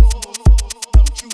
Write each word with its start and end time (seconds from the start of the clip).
oh. 0.00 0.31
Don't 1.12 1.28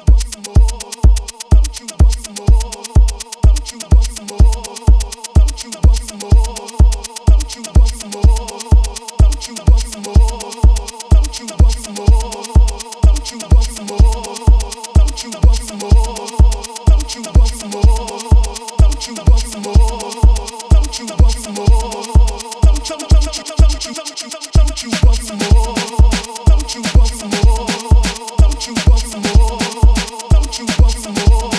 you 28.67 28.75
worry 28.91 29.39
more. 29.39 29.68
Don't 29.69 30.59
you 30.59 30.65
want 30.79 30.93
some 30.93 31.13
more? 31.13 31.51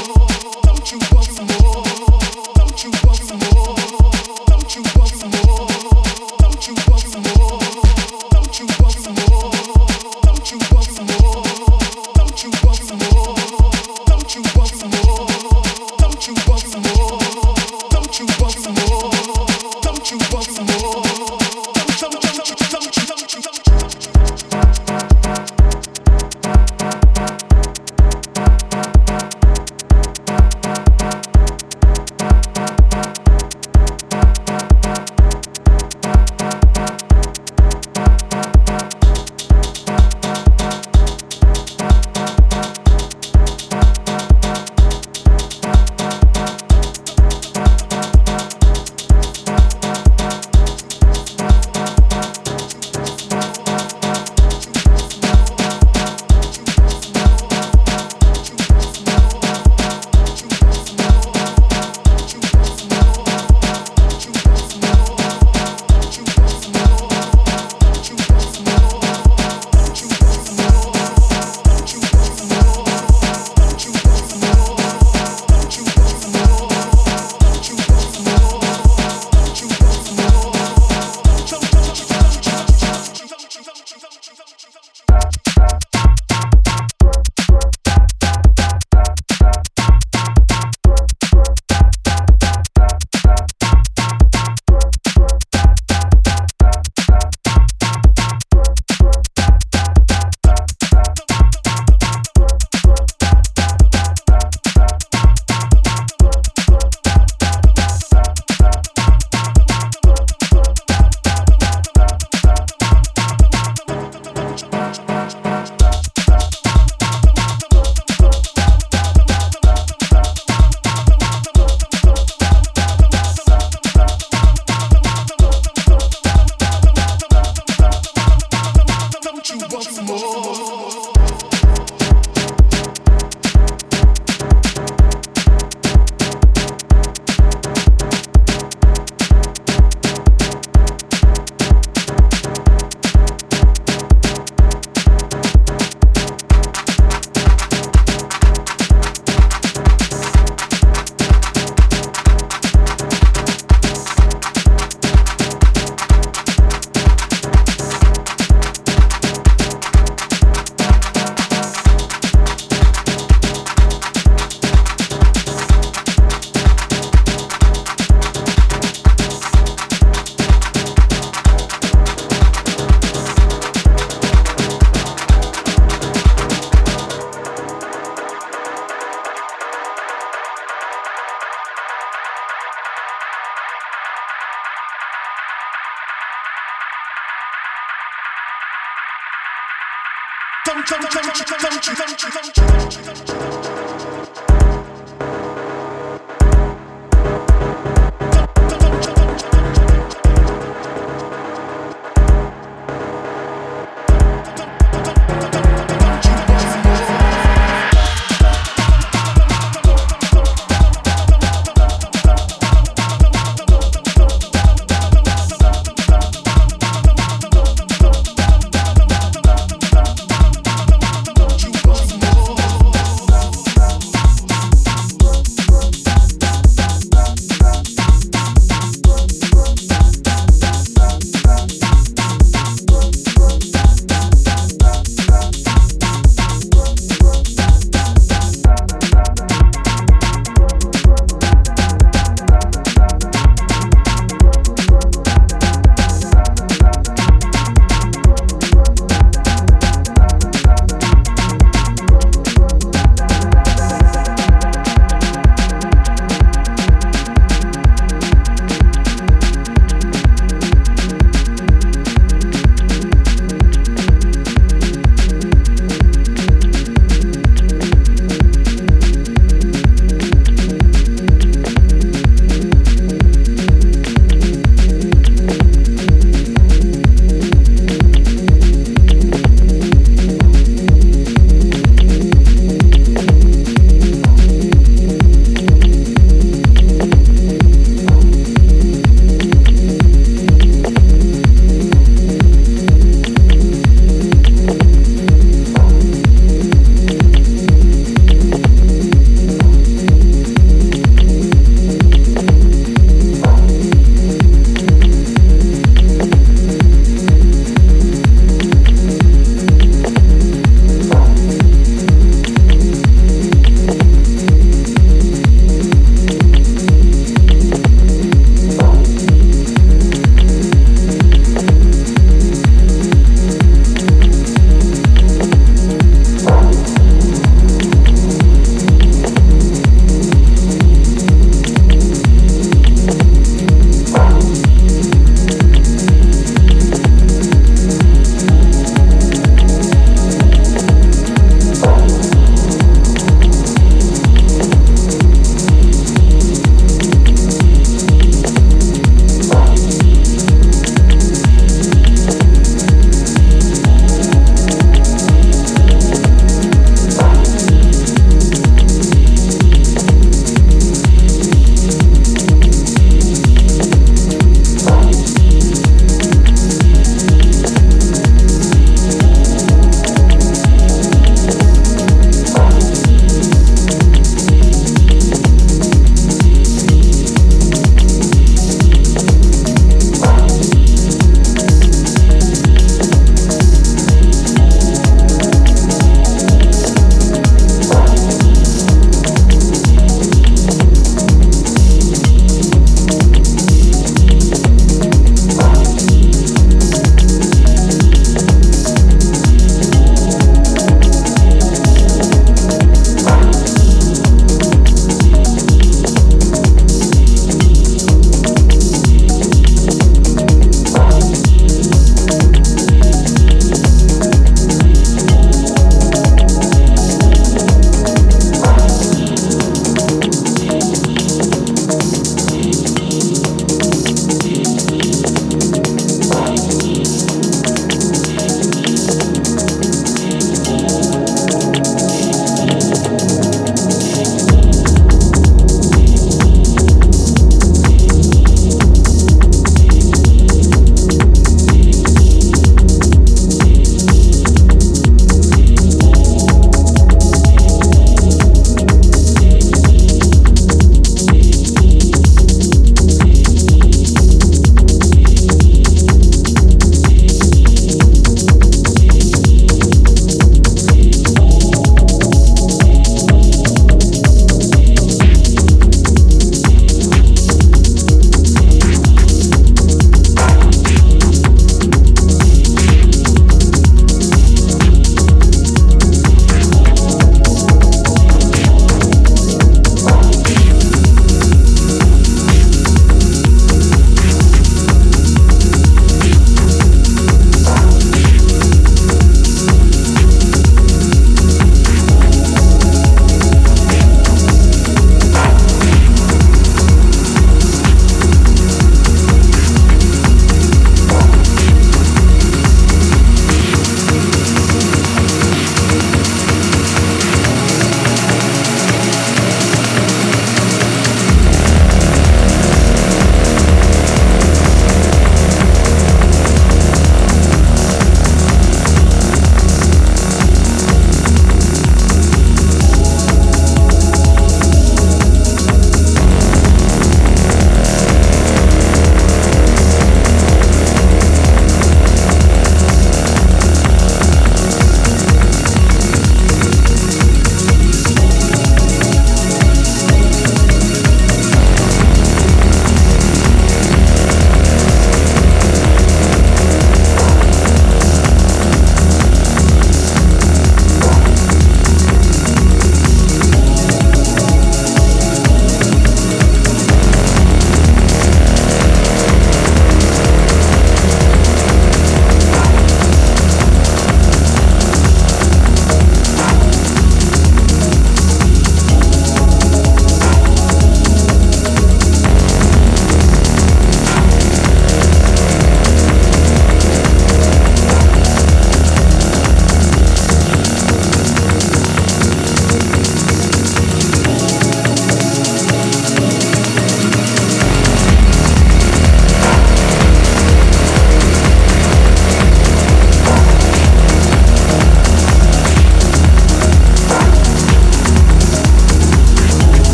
Don't 0.63 0.91
you 0.91 0.97
want 1.11 1.25
some 1.25 1.45
more? 1.45 1.83
Don't 2.55 2.83
you 2.83 2.89
want 3.03 3.17
some 3.17 3.37
more? 3.37 3.88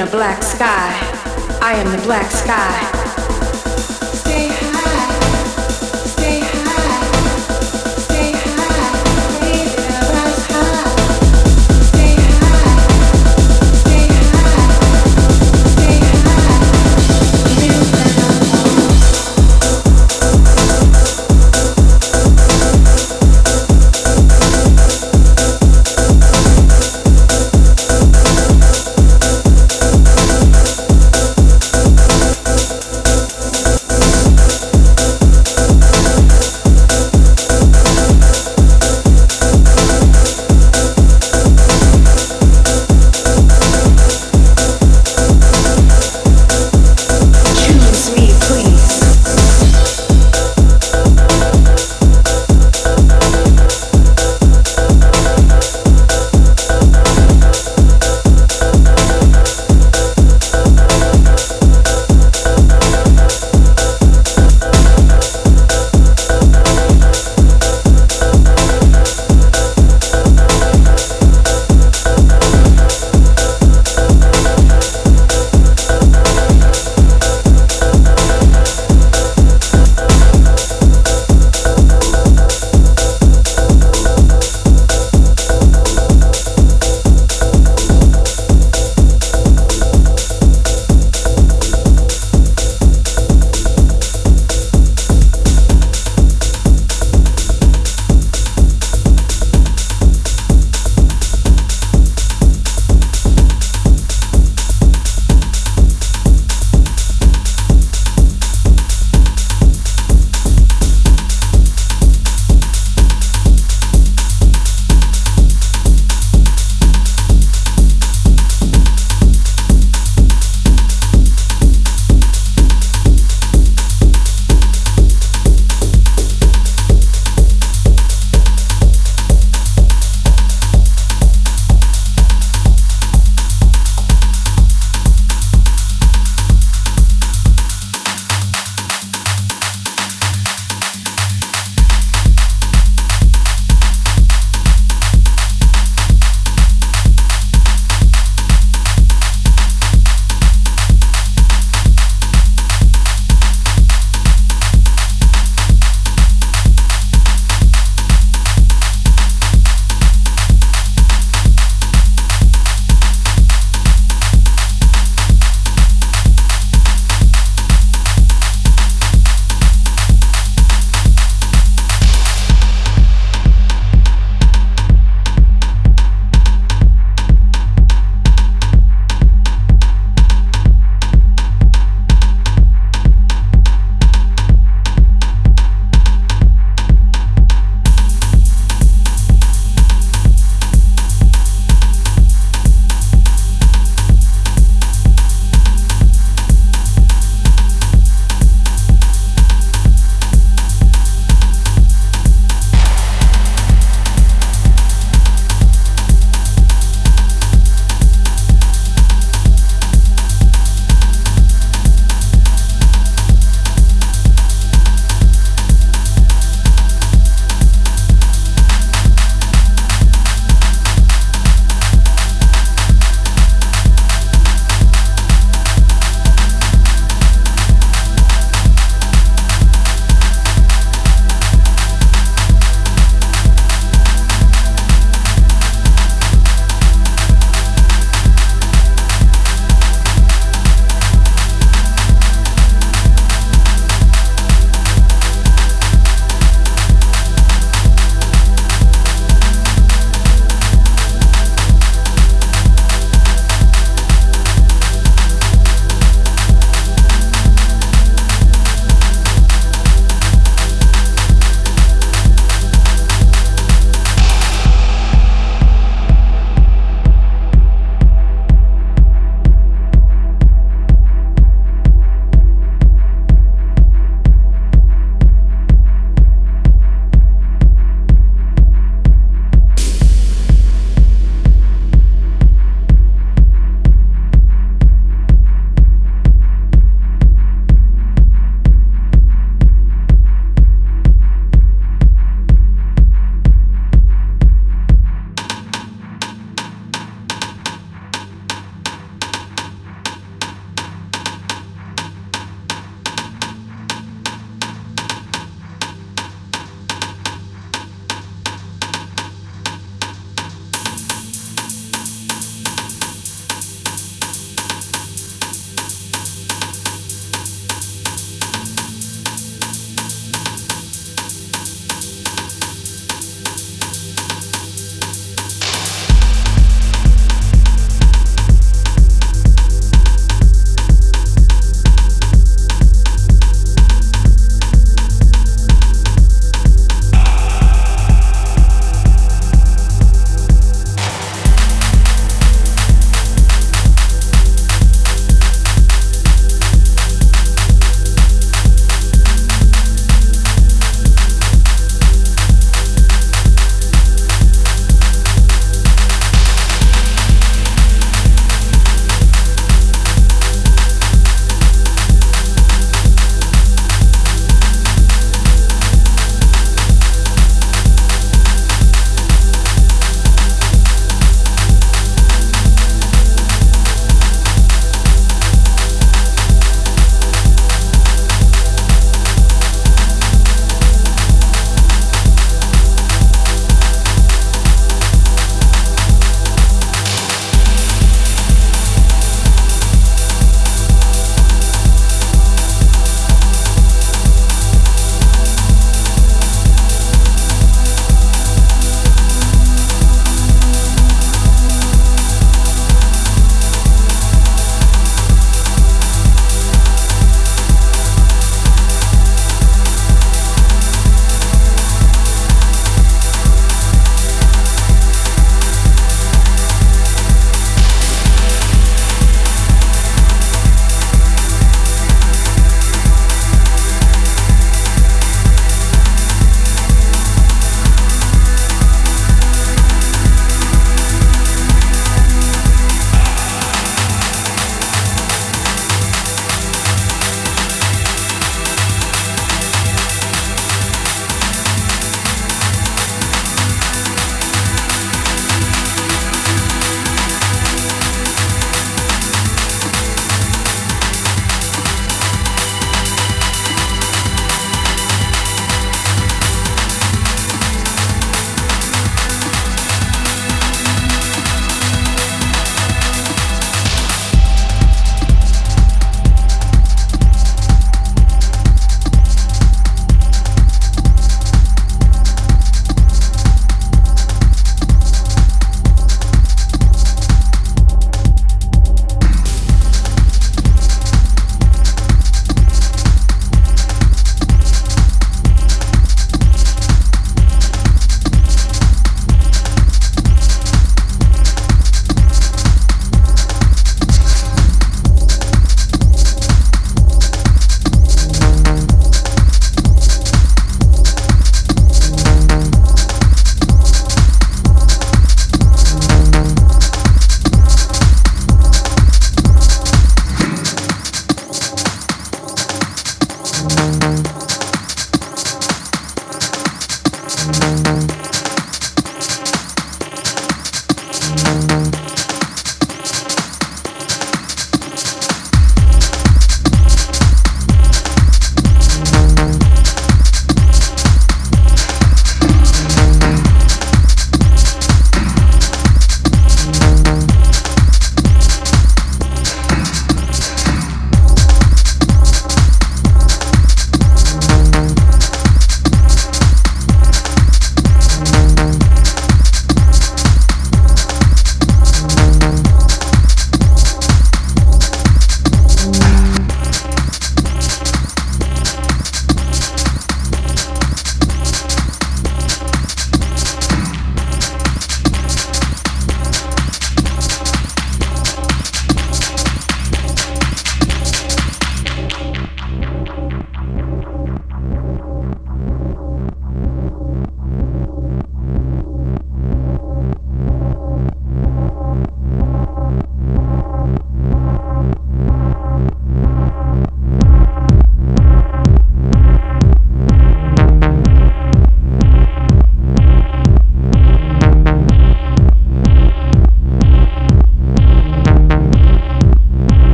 In 0.00 0.08
a 0.08 0.10
black 0.10 0.42
sky. 0.42 0.90
I 1.60 1.74
am 1.74 1.90
the 1.94 2.02
black 2.02 2.30
sky. 2.30 2.89